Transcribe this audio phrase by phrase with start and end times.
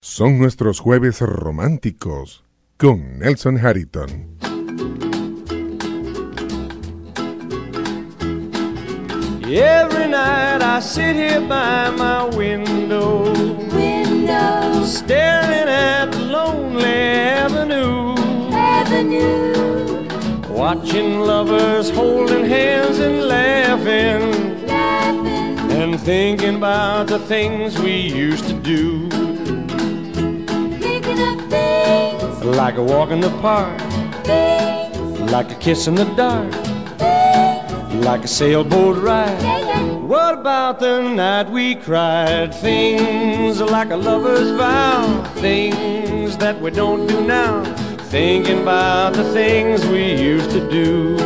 [0.00, 2.44] Son nuestros jueves románticos
[2.76, 4.38] con Nelson Harrington.
[9.42, 13.24] Every night I sit here by my window,
[13.74, 18.14] window, staring at the lonely avenue,
[18.52, 20.06] avenue,
[20.48, 28.54] watching lovers holding hands and laughing, laughing, and thinking about the things we used to
[28.54, 29.27] do,
[32.44, 33.78] like a walk in the park,
[35.32, 36.52] like a kiss in the dark,
[38.04, 39.58] like a sailboat ride.
[40.08, 42.54] What about the night we cried?
[42.54, 47.64] Things like a lover's vow, things that we don't do now.
[48.08, 51.16] Thinking about the things we used to do.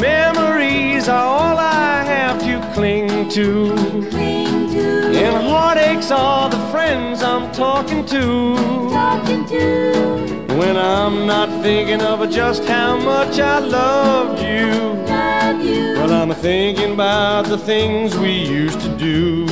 [0.00, 3.74] Memories are all I have to cling to.
[4.10, 6.59] Cling to, And heartaches are the
[6.90, 8.56] friends I'm talking to.
[8.90, 14.72] talking to, When I'm not thinking of just how much I loved you.
[15.06, 19.46] love you, Well, I'm thinking about the things we used to do.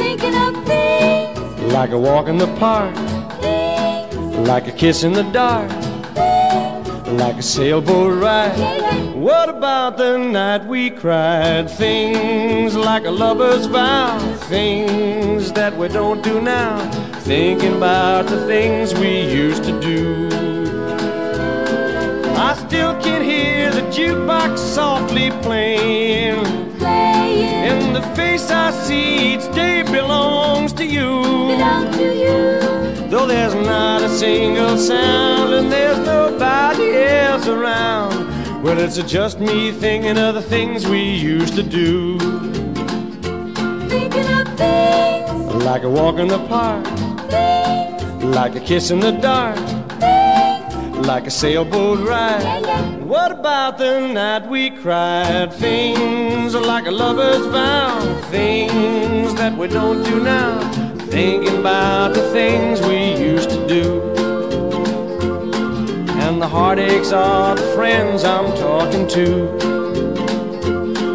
[0.00, 2.94] thinking of things, Like a walk in the park,
[3.40, 5.70] things, like a kiss in the dark,
[7.12, 9.14] like a sailboat ride.
[9.14, 11.70] What about the night we cried?
[11.70, 16.78] Things like a lover's vow, things that we don't do now.
[17.20, 20.28] Thinking about the things we used to do.
[22.36, 26.44] I still can hear the jukebox softly playing.
[26.78, 31.10] playing, And the face I see each day belongs to you.
[31.48, 32.79] belong to you,
[33.10, 38.62] Though there's not a single sound and there's nobody else around.
[38.62, 42.18] Well, it's just me thinking of the things we used to do.
[43.88, 46.86] thinking of things, Like a walk in the park,
[47.30, 49.56] things, like a kiss in the dark,
[49.98, 52.62] things, like a sailboat yeah, ride.
[52.62, 52.96] yeah.
[52.98, 55.52] What about the night we cried?
[55.54, 57.98] Things like a lover's vow,
[58.30, 60.79] things that we don't do now.
[61.10, 64.00] Thinking about the things we used to do.
[66.22, 69.58] And the heartaches are the friends I'm talking to.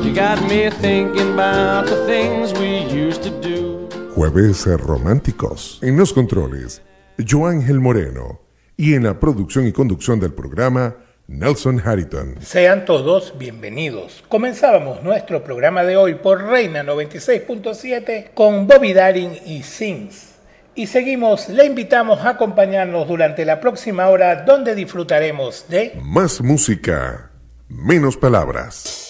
[0.04, 3.88] You got me thinking about the things we used to do.
[4.16, 5.80] Jueves románticos.
[5.82, 6.82] En los controles,
[7.18, 8.42] Joángel Moreno.
[8.76, 10.96] Y en la producción y conducción del programa,
[11.28, 12.36] Nelson Harrington.
[12.42, 14.24] Sean todos bienvenidos.
[14.30, 20.36] Comenzábamos nuestro programa de hoy por Reina 96.7 con Bobby Darin y Sings.
[20.76, 27.32] Y seguimos, le invitamos a acompañarnos durante la próxima hora donde disfrutaremos de Más música,
[27.70, 29.05] menos palabras.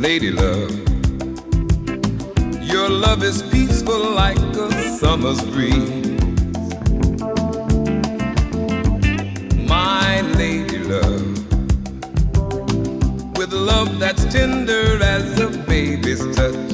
[0.00, 0.70] Lady love,
[2.62, 6.06] your love is peaceful like a summer's breeze.
[9.68, 11.36] My lady love,
[13.36, 16.72] with love that's tender as a baby's touch,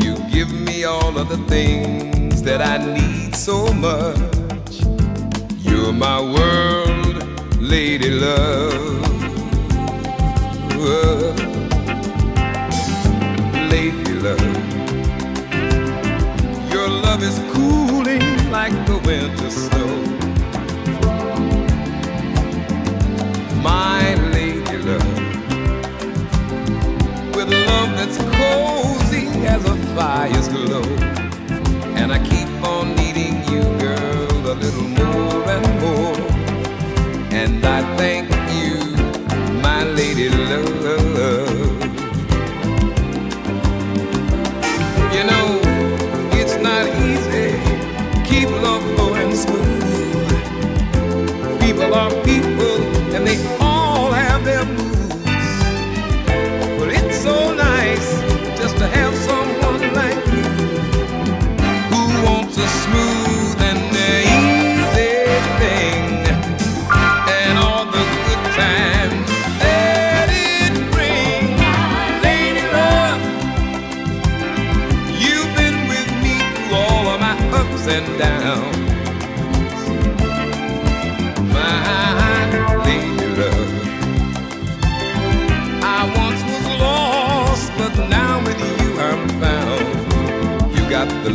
[0.00, 4.82] you give me all of the things that I need so much.
[5.66, 8.98] You're my world, lady love.
[10.78, 11.17] Lady
[28.48, 30.82] cozy as a fire's glow.
[32.00, 36.16] And I keep on needing you, girl, a little more and more.
[37.32, 38.37] And I thank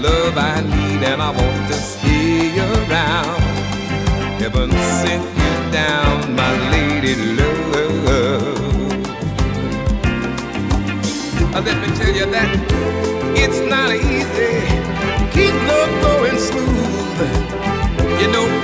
[0.03, 3.41] love I need and I want to stay around.
[4.41, 4.69] Heaven
[5.01, 8.13] sent you down, my lady love.
[11.55, 12.49] Uh, let me tell you that
[13.43, 14.53] it's not easy.
[15.35, 17.19] Keep love going smooth.
[18.19, 18.62] You know,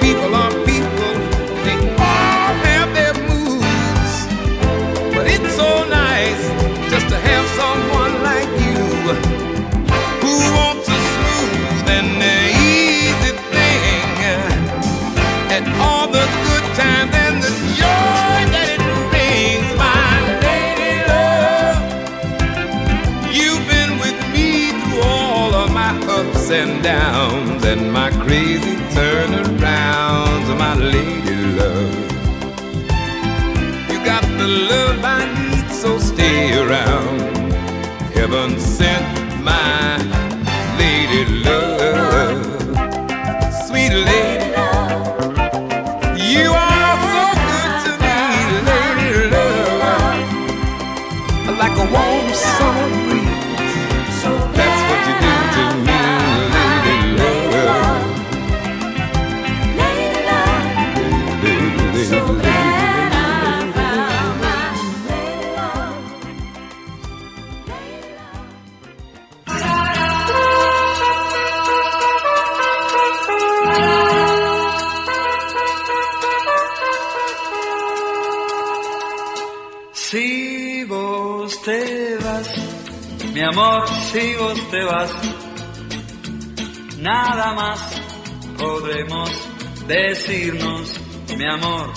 [26.52, 26.99] and downs
[83.50, 85.12] amor, si vos te vas,
[87.00, 87.80] nada más
[88.58, 89.30] podremos
[89.88, 91.00] decirnos,
[91.36, 91.92] mi amor,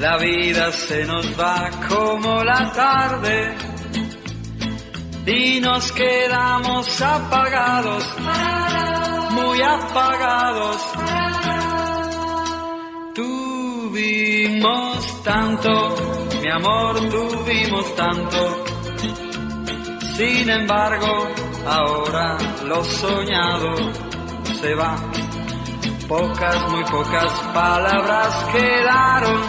[0.00, 3.54] la vida se nos va como la tarde
[5.26, 8.04] y nos quedamos apagados,
[9.32, 10.76] muy apagados.
[13.14, 14.42] Tuvimos
[15.22, 15.96] tanto,
[16.40, 18.61] mi amor, tuvimos tanto.
[20.22, 21.28] Sin embargo,
[21.66, 23.74] ahora lo soñado
[24.60, 24.94] se va.
[26.06, 29.40] Pocas, muy pocas palabras quedaron,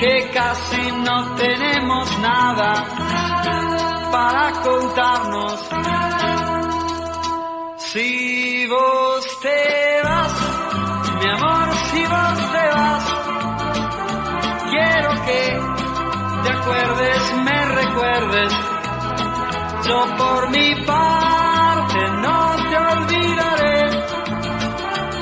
[0.00, 2.72] que casi no tenemos nada
[4.10, 5.68] para contarnos.
[7.76, 10.32] Si vos te vas,
[11.20, 13.04] mi amor, si vos te vas,
[14.70, 15.60] quiero que
[16.44, 18.75] te acuerdes, me recuerdes.
[19.88, 22.38] Yo por mi parte no
[22.68, 23.78] te olvidaré.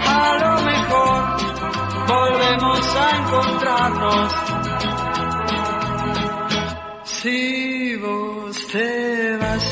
[0.06, 1.20] A lo mejor
[2.08, 4.32] volvemos a encontrarnos.
[7.05, 9.64] Si vos te vas,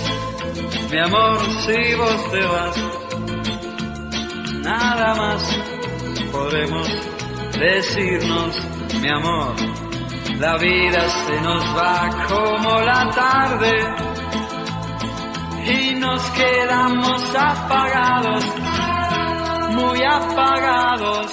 [0.90, 2.76] mi amor, si vos te vas,
[4.62, 5.42] nada más
[6.30, 6.88] podemos
[7.58, 8.62] decirnos,
[9.00, 9.54] mi amor.
[10.38, 14.11] La vida se nos va como la tarde
[15.64, 18.44] y nos quedamos apagados,
[19.70, 21.26] muy apagados.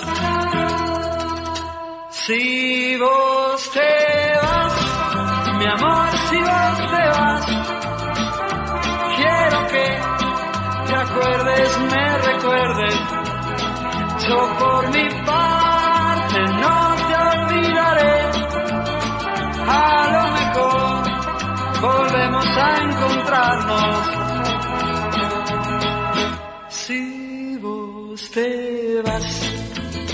[2.12, 4.74] Si vos te vas,
[5.58, 7.46] mi amor, si vos te vas,
[9.18, 9.88] quiero que
[10.88, 12.96] te acuerdes, me recuerdes.
[14.28, 18.16] Yo por mi parte no te olvidaré.
[19.68, 21.00] A lo mejor
[21.82, 24.19] volvemos a encontrarnos.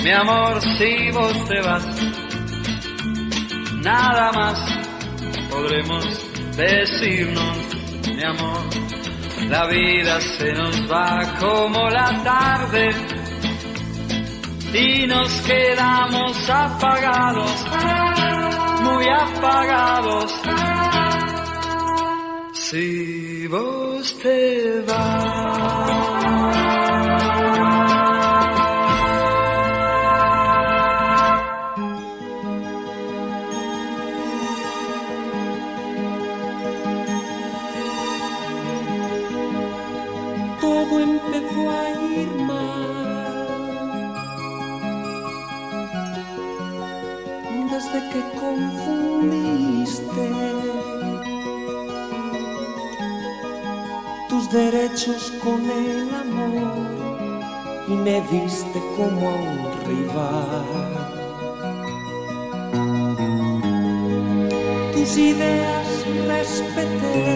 [0.06, 1.84] Mi amor, si vos te vas,
[3.82, 4.60] nada más
[5.50, 6.06] podremos
[6.56, 7.58] decirnos,
[8.16, 8.60] mi amor.
[9.50, 12.92] La vida se nos va como la tarde
[14.76, 17.66] y nos quedamos apagados,
[18.84, 20.32] muy apagados.
[22.54, 26.85] Si vos te vas.
[54.72, 56.74] Derechos con el amor
[57.88, 60.66] y me viste como a un rival.
[64.94, 65.88] Tus ideas
[66.28, 67.30] respeté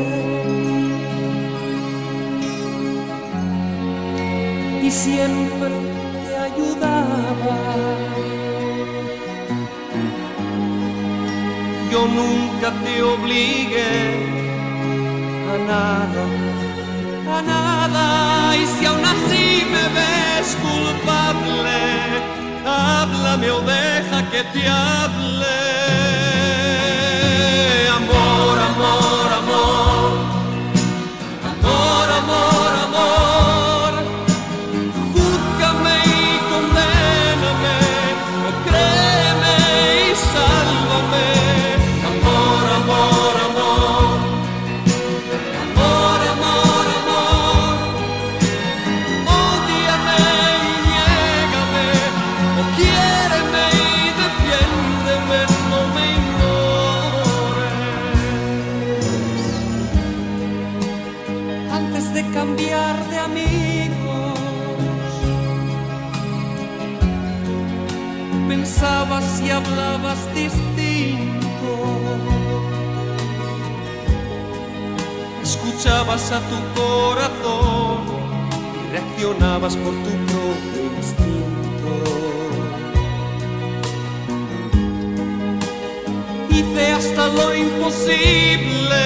[4.81, 5.75] y siempre
[6.25, 7.57] te ayudaba.
[11.91, 13.93] Yo nunca te obligué
[15.53, 16.48] a nada,
[17.33, 21.79] a nada, y si aún así me ves culpable,
[22.65, 25.57] háblame o deja que te hable.
[27.99, 29.28] Amor, amor,
[76.09, 77.99] Escuchabas a tu corazón
[78.73, 81.91] y reaccionabas por tu propio instinto.
[86.49, 89.03] Hice hasta lo imposible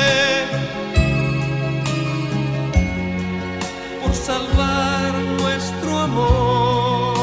[4.01, 7.17] por salvar nuestro amor.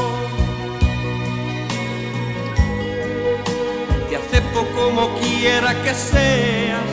[4.09, 6.91] Te acepto como quiera que seas,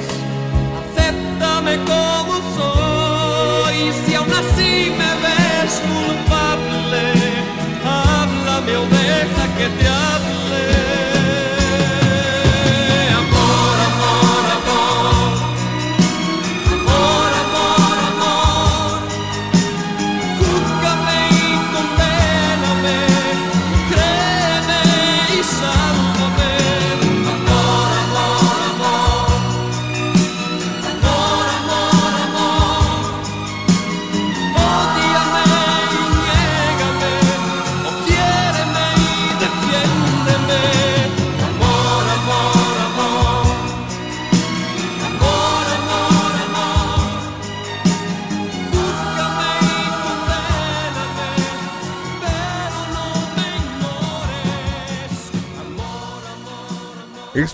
[0.81, 2.78] acéptame como soy.
[9.59, 10.98] Que te hable.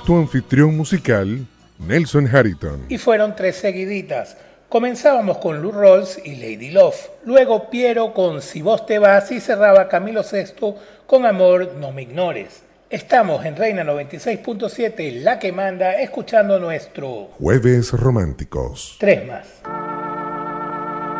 [0.04, 1.46] Tu anfitrión musical,
[1.78, 2.84] Nelson Harrington.
[2.88, 4.36] Y fueron tres seguiditas.
[4.68, 9.40] Comenzábamos con Lou Rolls y Lady Love, luego Piero con Si vos te vas y
[9.40, 10.74] cerraba Camilo VI
[11.06, 12.62] con Amor no me ignores.
[12.90, 18.96] Estamos en Reina 96.7, la que manda, escuchando nuestro Jueves Románticos.
[18.98, 19.46] Tres más.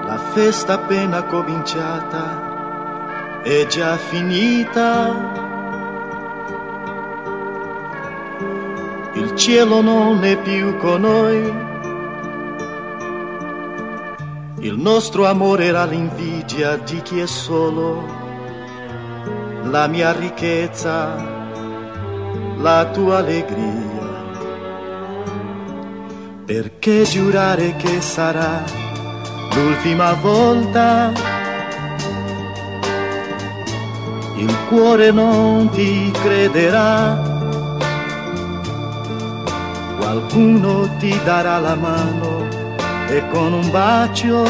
[0.07, 2.53] La festa appena cominciata
[3.45, 5.44] è già finita.
[9.15, 11.53] Il cielo non è più con noi.
[14.59, 18.03] Il nostro amore era l'invidia di chi è solo.
[19.71, 21.15] La mia ricchezza,
[22.57, 23.93] la tua allegria.
[26.45, 28.65] Perché giurare che sarà
[29.55, 31.13] l'ultima volta
[34.37, 37.34] il cuore non ti crederà,
[40.15, 42.47] qualcuno ti darà la mano
[43.09, 44.45] e con un bacio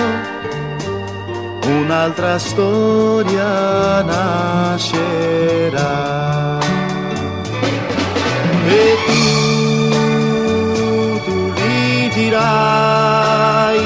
[1.67, 5.23] un'altra storia nascerà.
[8.67, 9.19] E tu,
[11.25, 13.83] tu gli dirai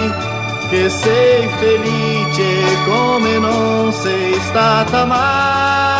[0.70, 2.48] che sei felice
[2.86, 5.97] come non sei stata mai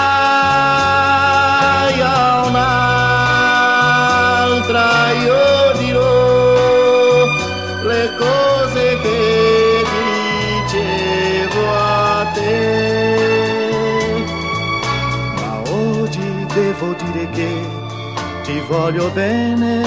[18.68, 19.80] voglio bene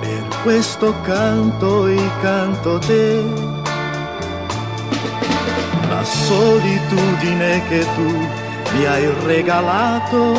[0.00, 3.22] per questo canto e canto te.
[5.88, 8.28] La solitudine che tu
[8.74, 10.34] mi hai regalato,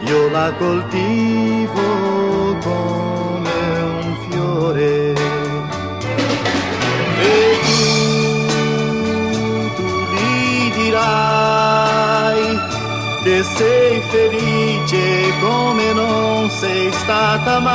[0.00, 1.82] io la coltivo
[2.62, 4.93] come un fiore.
[13.24, 17.72] Desei felice come non sei stata mai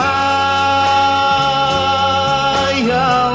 [2.92, 3.30] a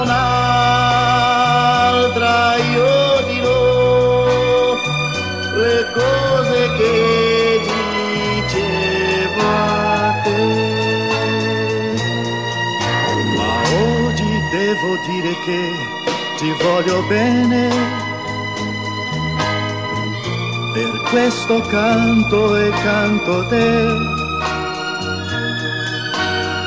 [0.94, 4.75] un'altra io dirò
[5.56, 7.61] le cose che
[8.47, 10.42] dicevo a te
[13.37, 13.54] ma
[14.06, 15.61] oggi devo dire che
[16.37, 18.04] ti voglio bene.
[21.14, 23.87] Questo canto e canto te.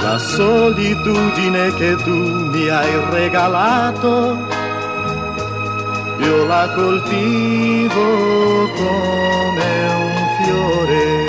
[0.01, 2.15] La solitudine che tu
[2.53, 4.37] mi hai regalato,
[6.19, 8.05] io la coltivo
[8.79, 9.71] come
[10.05, 11.25] un fiore.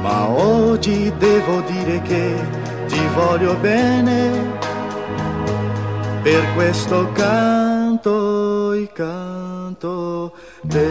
[0.00, 2.34] Ma oggi devo dire che
[2.86, 4.30] ti voglio bene,
[6.22, 10.32] per questo canto e canto
[10.68, 10.82] te.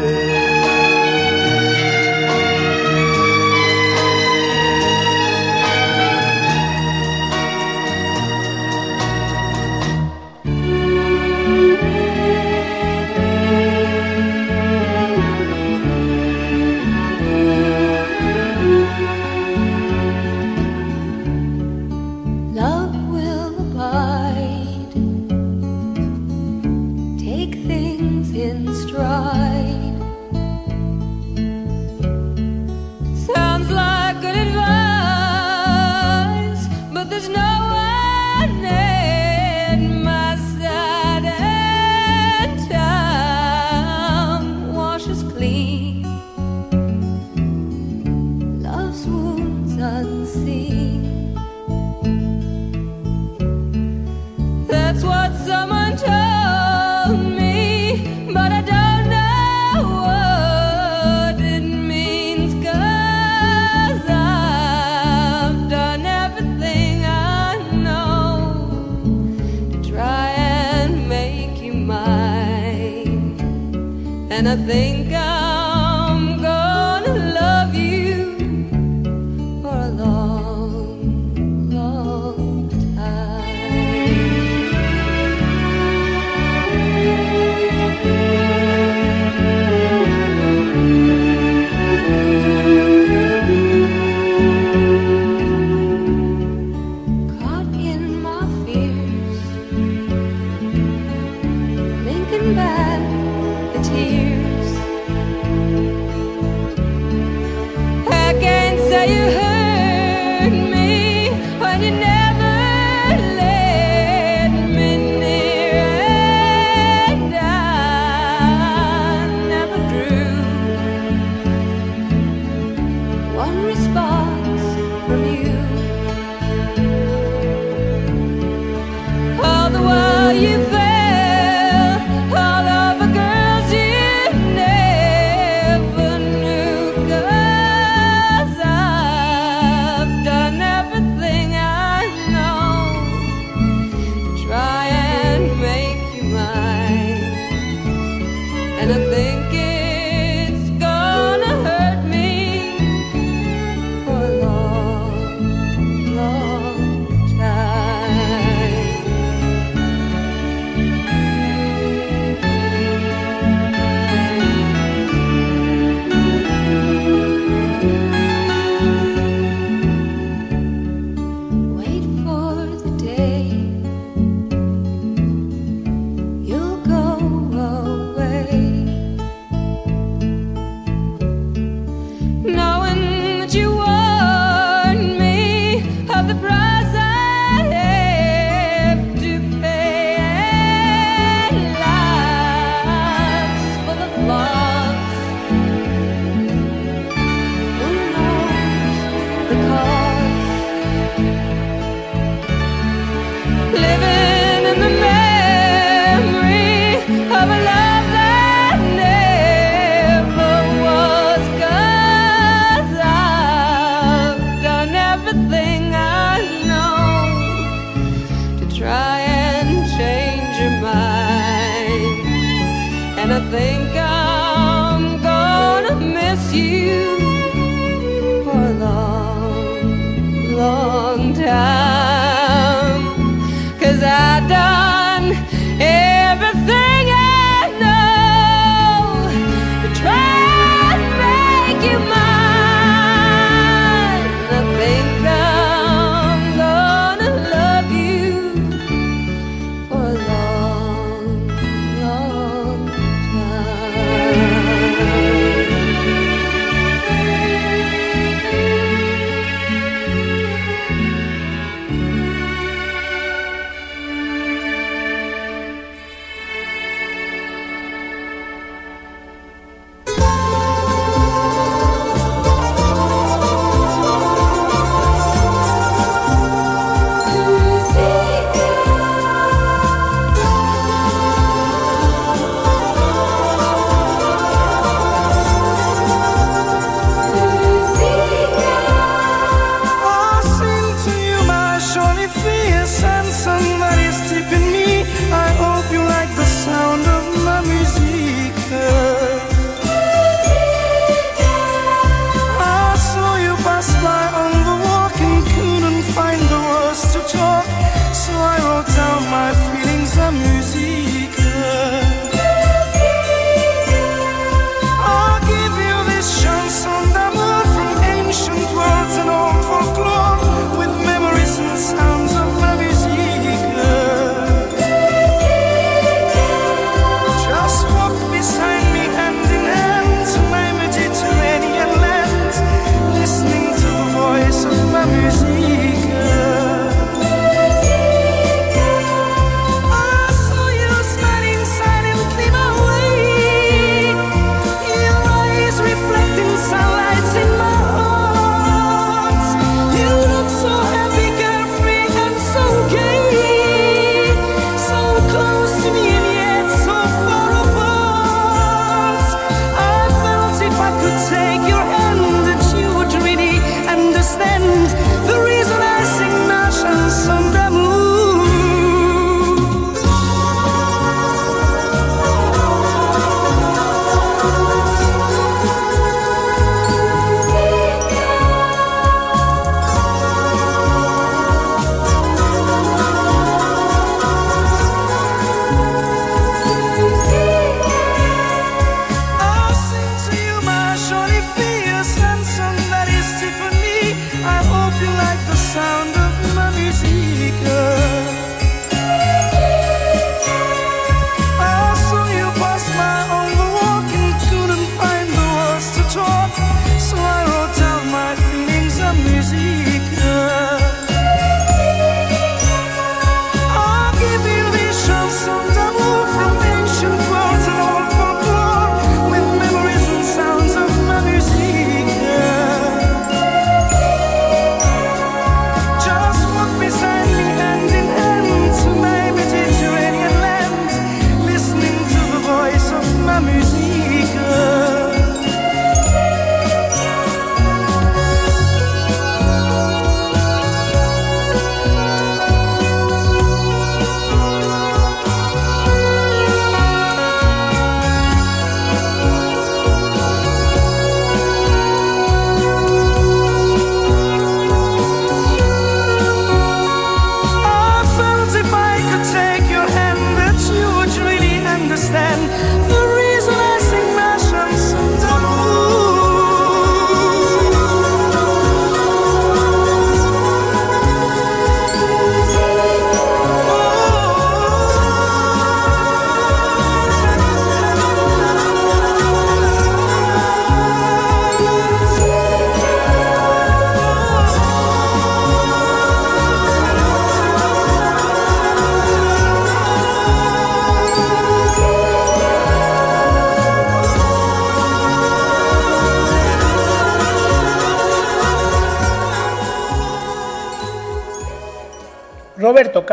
[74.34, 75.23] and I think I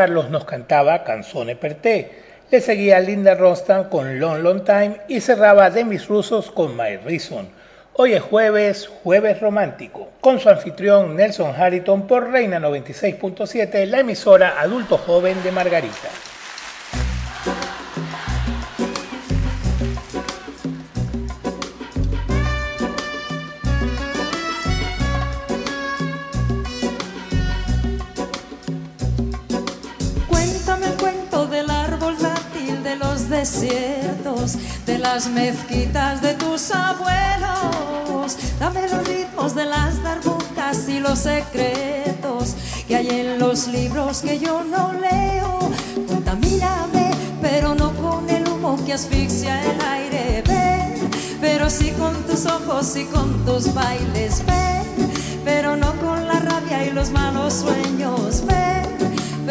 [0.01, 2.11] Carlos nos cantaba Canzone per te.
[2.51, 7.47] Le seguía Linda Ronstadt con Long Long Time y cerraba Demis Rusos con My Reason.
[7.93, 14.59] Hoy es jueves, jueves romántico, con su anfitrión Nelson Harrington por Reina 96.7, la emisora
[14.59, 16.09] adulto joven de Margarita.
[33.41, 38.37] Desiertos, de las mezquitas de tus abuelos.
[38.59, 42.55] Dame los ritmos de las darbucas y los secretos
[42.87, 45.59] que hay en los libros que yo no leo.
[46.07, 50.43] Contamíname, pero no con el humo que asfixia el aire.
[50.47, 54.45] Ven, pero sí con tus ojos y con tus bailes.
[54.45, 55.11] Ven,
[55.47, 58.45] pero no con la rabia y los malos sueños.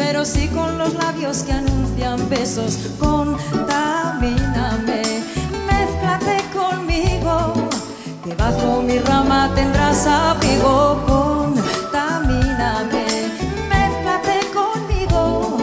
[0.00, 2.78] Pero sí con los labios que anuncian besos.
[2.98, 5.02] Contamíname,
[5.68, 7.52] mezclate conmigo,
[8.24, 11.04] que bajo mi rama tendrás abrigo.
[11.06, 13.04] Contamíname,
[13.68, 15.58] mezclate conmigo,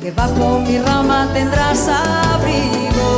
[0.00, 3.10] que bajo mi rama tendrás abrigo.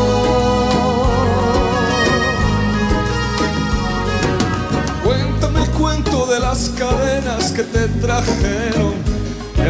[5.05, 8.98] Cuéntame el cuento de las cadenas que te trajeron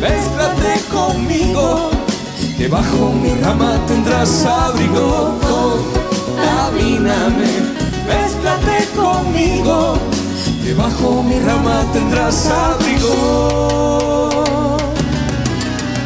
[0.00, 1.90] mézclate conmigo,
[2.56, 5.38] que bajo mi rama tendrás abrigo.
[6.36, 7.52] Contamíname,
[8.06, 9.98] mézclate conmigo,
[10.62, 13.10] que bajo mi rama tendrás abrigo.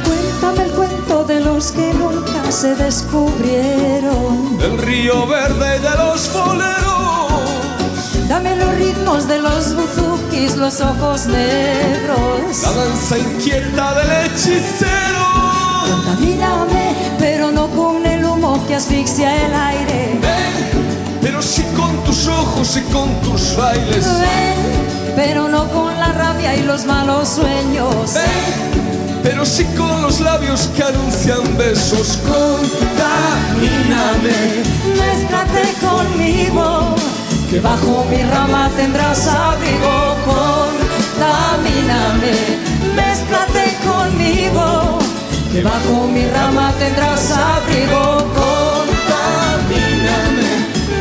[0.04, 4.58] Cuéntame el cuento de los que nunca se descubrieron.
[4.58, 6.99] Del río verde y de los boleros
[8.30, 12.62] Dame los ritmos de los buzukis, los ojos negros.
[12.62, 15.26] La danza inquieta del hechicero.
[15.90, 20.16] Contamíname, pero no con el humo que asfixia el aire.
[20.22, 24.06] Ven, pero sí con tus ojos y con tus bailes.
[24.20, 28.14] Ven, pero no con la rabia y los malos sueños.
[28.14, 32.20] Ven, pero sí con los labios que anuncian besos.
[32.28, 32.70] Contamíname,
[34.96, 36.99] mézclate conmigo
[37.50, 40.14] que bajo mi rama tendrás abrigo,
[41.18, 42.30] contamíname,
[42.94, 45.00] mézclate conmigo,
[45.52, 50.48] que bajo mi rama tendrás abrigo, contamíname,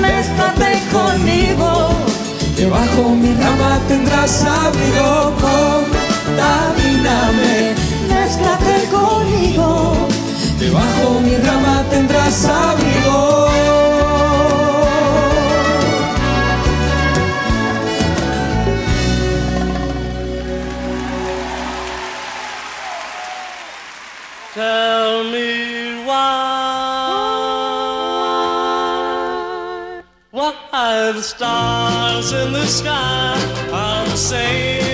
[0.01, 1.91] mézclate conmigo,
[2.57, 5.31] que bajo mi rama tendrás abrigo,
[6.25, 7.75] contamíname,
[8.09, 9.93] mézclate conmigo,
[10.57, 13.48] que bajo mi rama tendrás abrigo.
[31.29, 33.37] Stars in the sky
[33.71, 34.88] are the same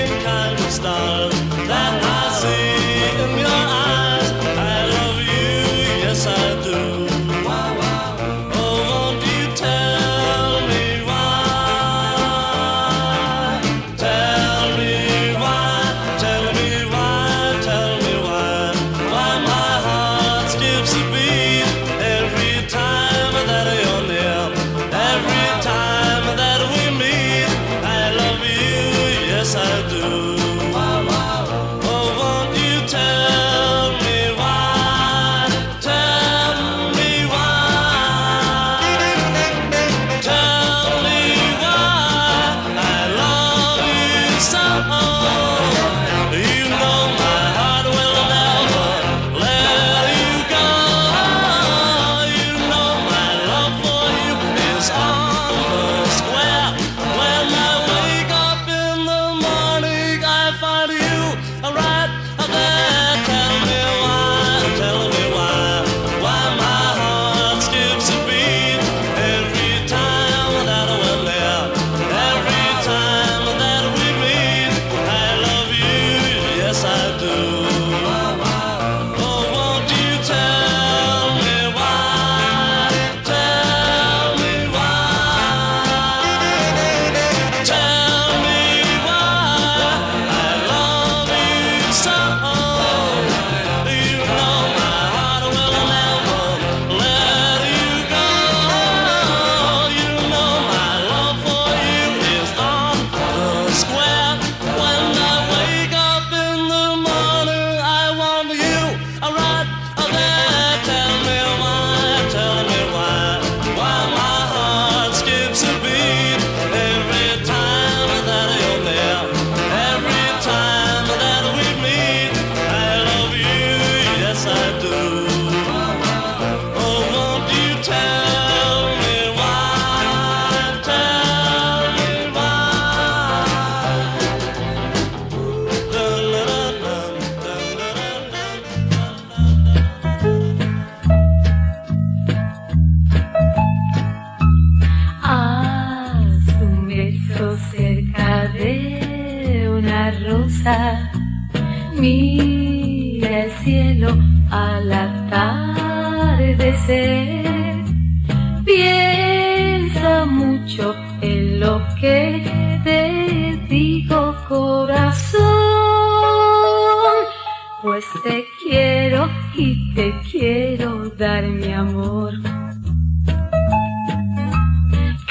[171.75, 172.33] amor.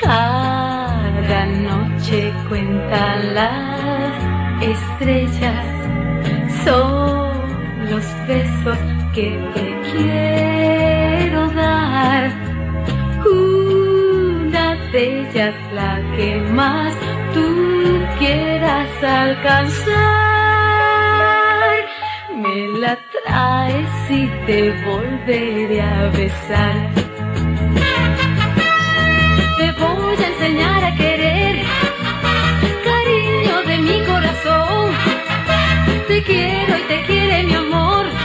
[0.01, 5.67] Cada noche cuenta las estrellas,
[6.65, 7.31] son
[7.91, 8.79] los besos
[9.15, 12.31] que te quiero dar.
[13.27, 16.95] Una de ellas la que más
[17.33, 17.47] tú
[18.19, 20.14] quieras alcanzar.
[24.15, 26.91] así te volveré a besar.
[29.59, 31.57] Te voy a enseñar a querer,
[32.85, 34.91] cariño de mi corazón.
[36.09, 38.24] Te quiero y te quiere mi amor.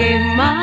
[0.00, 0.59] que más.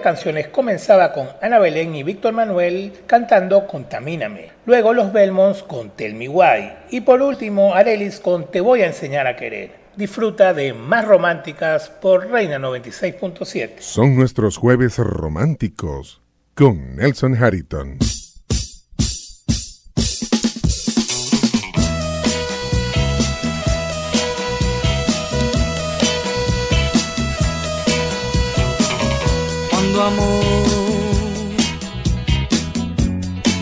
[0.00, 6.14] canciones comenzaba con Ana Belén y Víctor Manuel cantando Contamíname, luego los Belmonts con Tell
[6.14, 9.72] Me Why y por último Arelis con Te voy a enseñar a querer.
[9.96, 13.80] Disfruta de Más Románticas por Reina 96.7.
[13.80, 16.20] Son nuestros jueves románticos
[16.54, 17.98] con Nelson Harrington.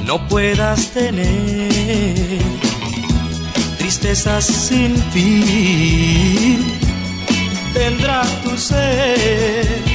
[0.05, 2.38] no puedas tener
[3.78, 6.64] tristezas sin fin.
[7.74, 9.86] Tendrá tu ser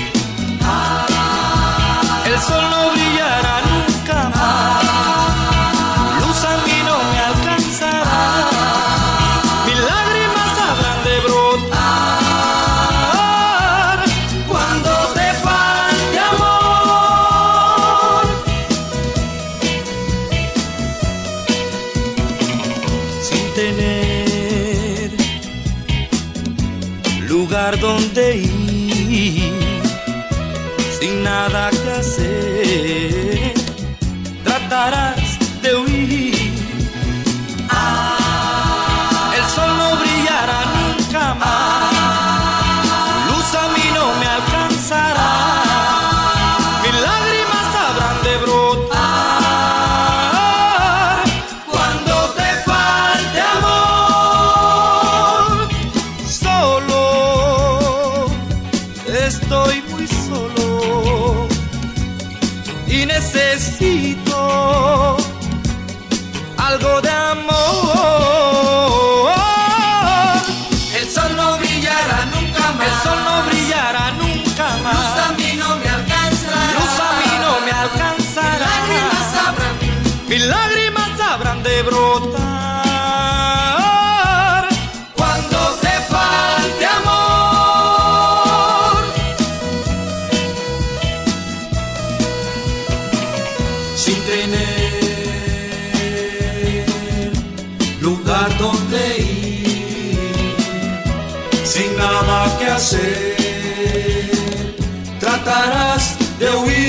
[101.73, 103.36] sin nada que hacer,
[105.19, 106.80] tratarás de huir.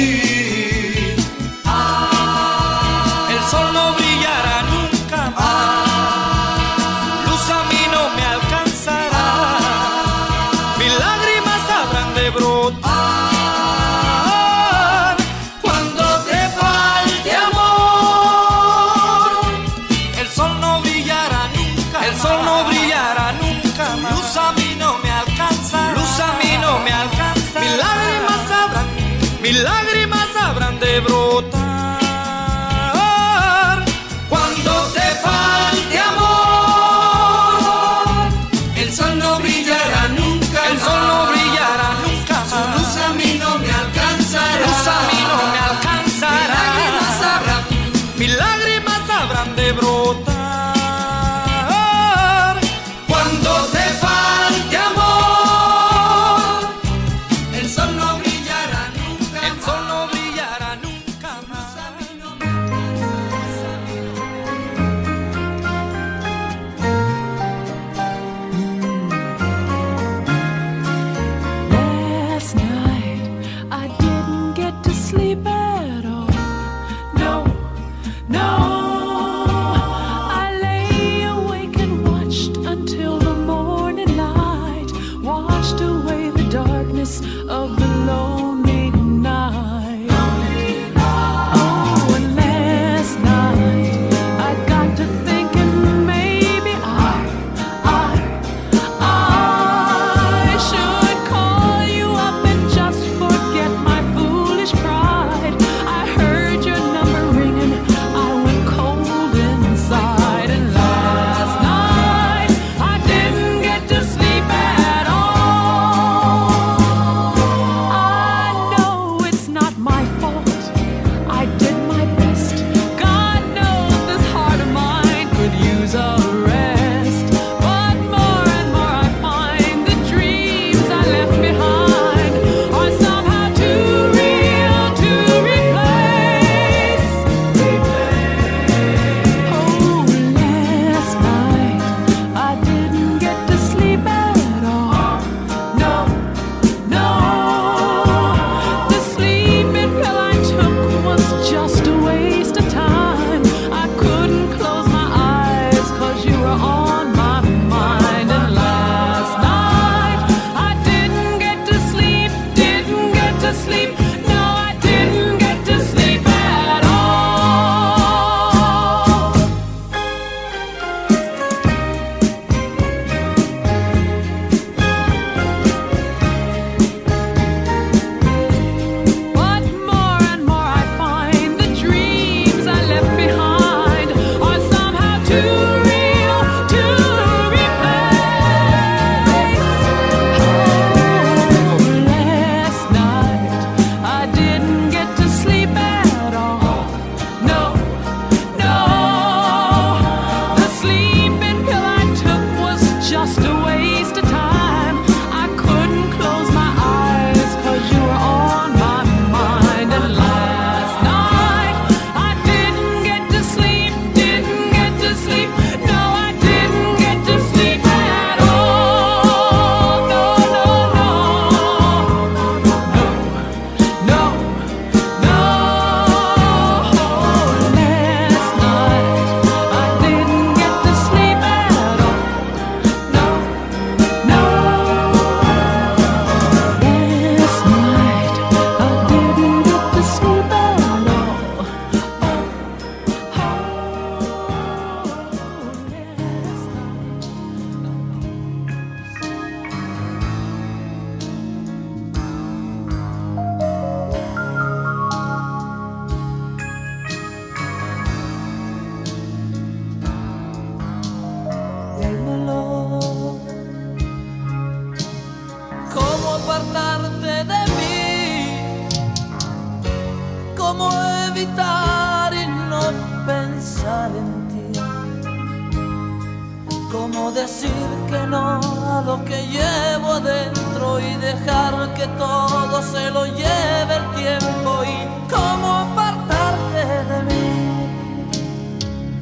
[282.03, 284.97] que todo se lo lleve el tiempo y
[285.33, 287.49] cómo apartarte de mí.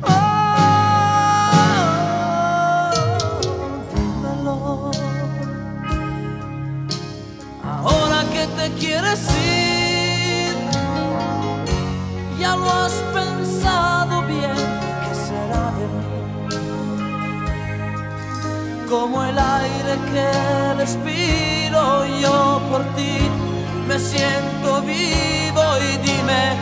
[0.03, 0.09] Oh,
[7.62, 10.57] ahora que te quieres ir.
[12.39, 14.57] Ya lo has pensado bien,
[15.03, 16.09] ¿qué será de mí?
[18.89, 20.28] Como el aire que
[20.78, 23.18] respiro yo por ti.
[23.89, 26.60] Me siento vivo y dime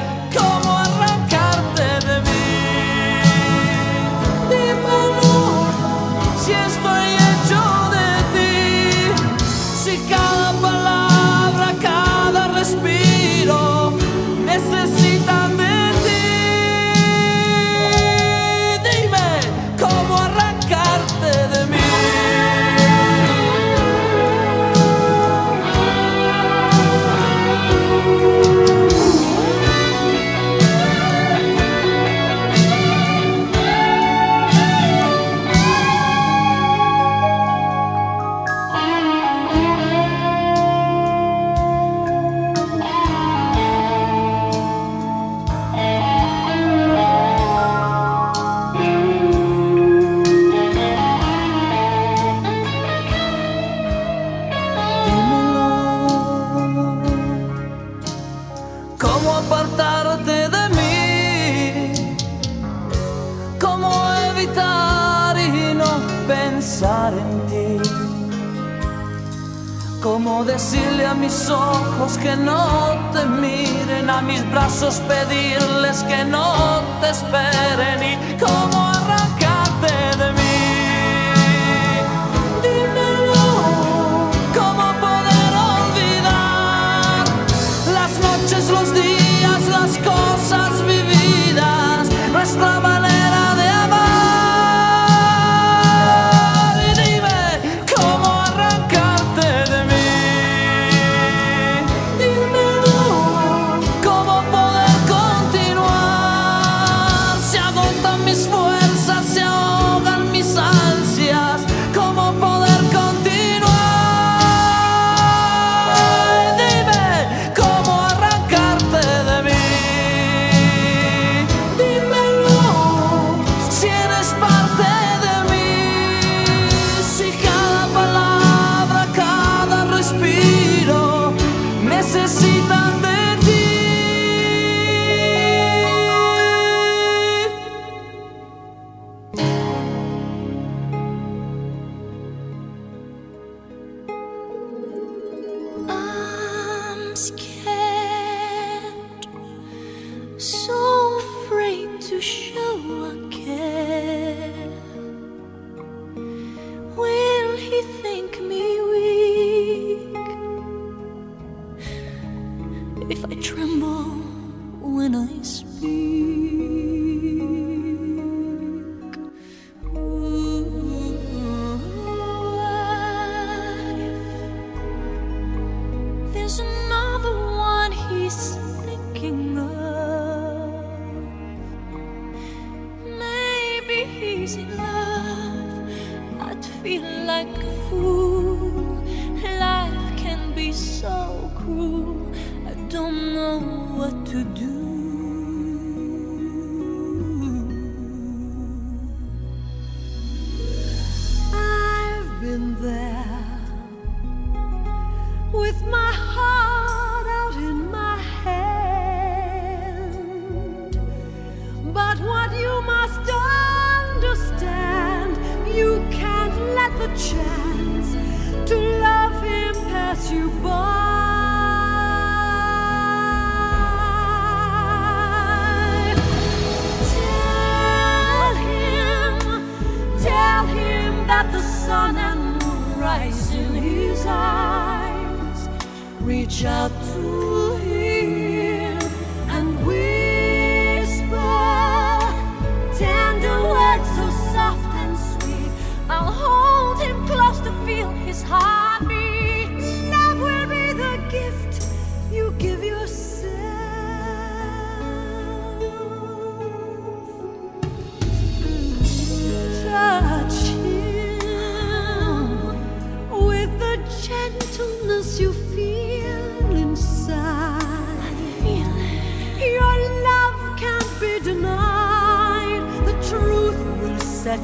[70.45, 74.09] Decirle a mis ojos que no te miren?
[74.09, 78.03] A mis brazos pedirles que no te esperen.
[78.03, 78.88] ¿Y cómo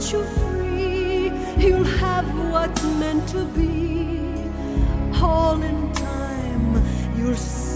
[0.00, 1.32] set you free.
[1.64, 4.18] You'll have what's meant to be.
[5.20, 6.82] All in time,
[7.16, 7.73] you'll see.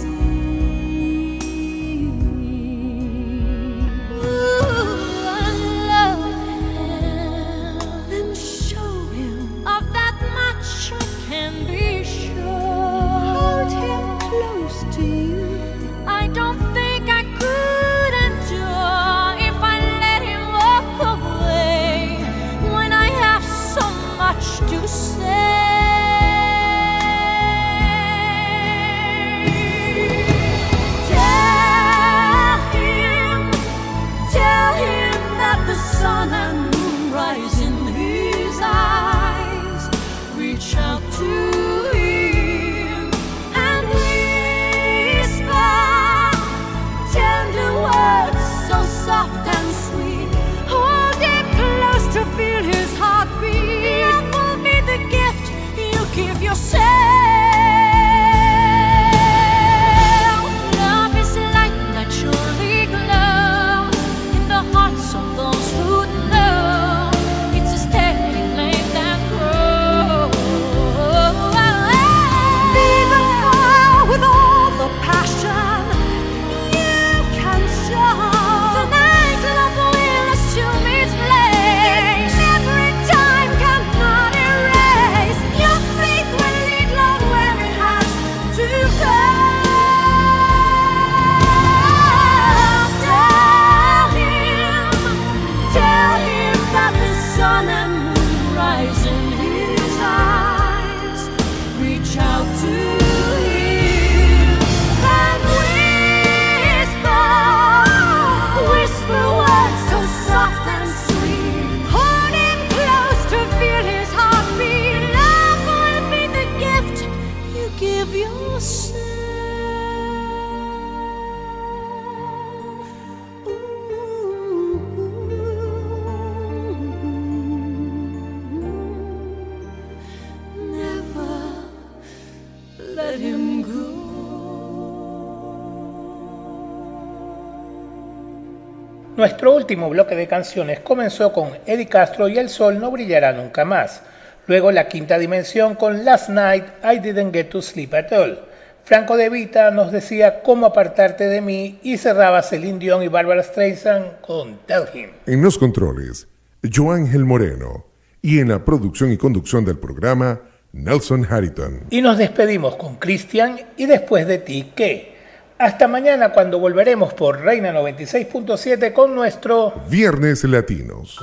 [139.19, 143.65] Nuestro último bloque de canciones comenzó con Eddie Castro y El Sol no brillará nunca
[143.65, 144.01] más.
[144.47, 148.39] Luego la quinta dimensión con Last Night I Didn't Get to Sleep at All.
[148.85, 153.43] Franco De Vita nos decía cómo apartarte de mí y cerraba Celine Dion y Barbara
[153.43, 155.11] Streisand con Tell Him.
[155.27, 156.29] En los controles,
[156.73, 157.87] Joan Moreno
[158.23, 161.87] y en la producción y conducción del programa, Nelson Harrington.
[161.91, 165.18] Y nos despedimos con Christian y después de ti, ¿qué?
[165.59, 171.19] Hasta mañana cuando volveremos por Reina 96.7 con nuestro Viernes Latinos.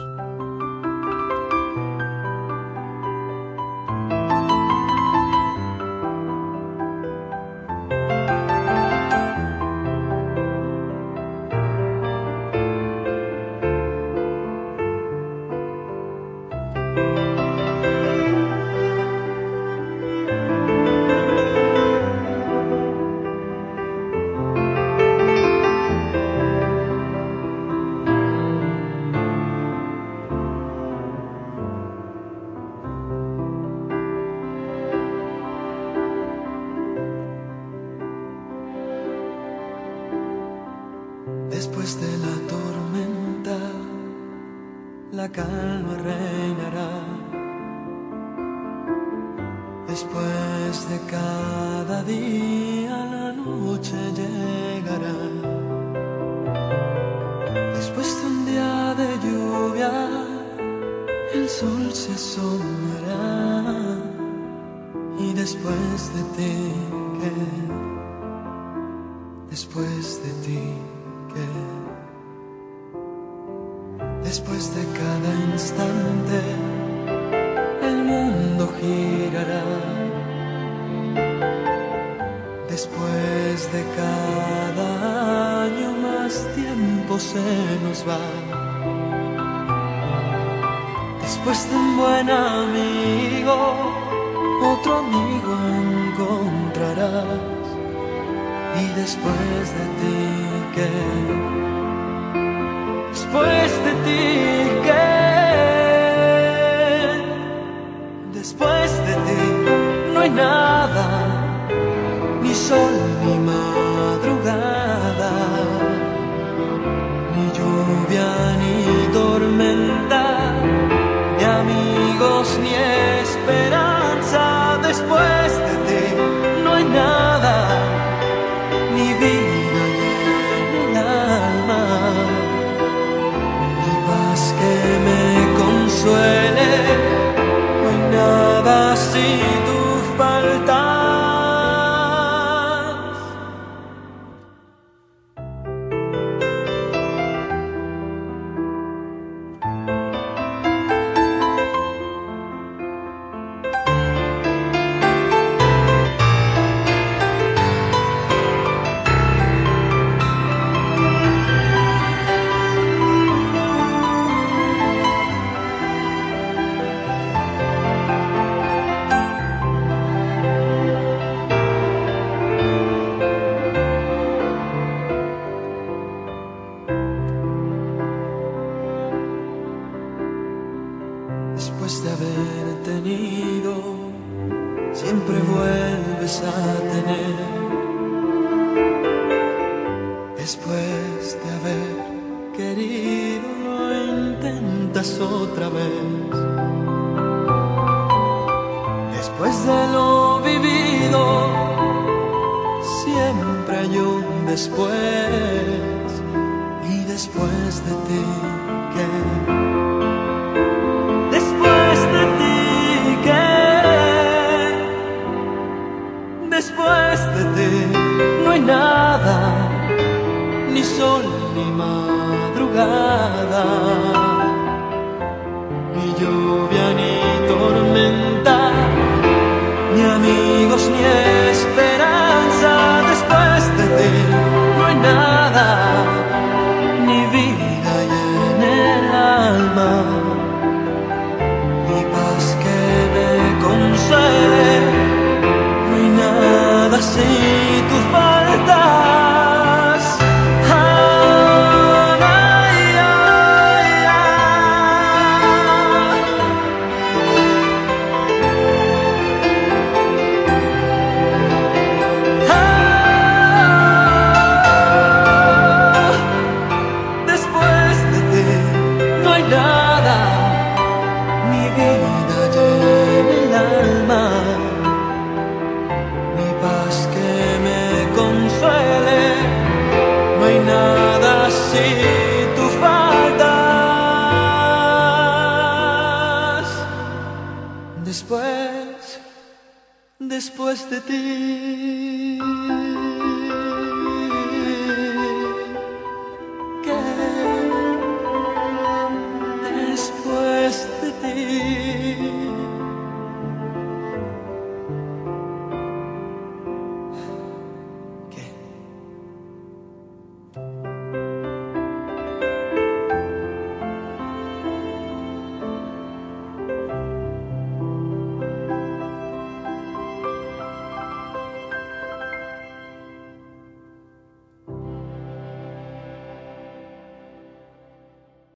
[125.26, 125.65] first